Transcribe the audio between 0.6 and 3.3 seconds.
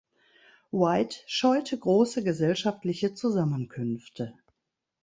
White scheute große gesellschaftliche